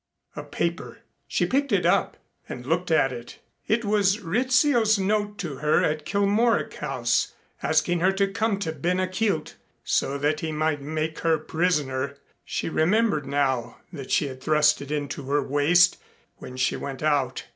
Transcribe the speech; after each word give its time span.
A 0.35 0.41
paper. 0.41 0.97
She 1.27 1.45
picked 1.45 1.71
it 1.71 1.85
up 1.85 2.17
and 2.49 2.65
looked 2.65 2.89
at 2.89 3.11
it. 3.13 3.37
It 3.67 3.85
was 3.85 4.19
Rizzio's 4.21 4.97
note 4.97 5.37
to 5.37 5.57
her 5.57 5.83
at 5.83 6.07
Kilmorack 6.07 6.73
House 6.73 7.33
asking 7.61 7.99
her 7.99 8.11
to 8.13 8.27
come 8.27 8.57
to 8.61 8.71
Ben 8.71 8.99
a 8.99 9.05
Chielt 9.07 9.53
so 9.83 10.17
that 10.17 10.39
he 10.39 10.51
might 10.51 10.81
make 10.81 11.19
her 11.19 11.37
prisoner! 11.37 12.15
She 12.43 12.67
remembered 12.67 13.27
now 13.27 13.77
that 13.93 14.09
she 14.09 14.25
had 14.25 14.41
thrust 14.41 14.81
it 14.81 14.89
into 14.89 15.29
her 15.29 15.43
waist 15.43 15.97
when 16.37 16.57
she 16.57 16.75
went 16.75 17.03
out. 17.03 17.43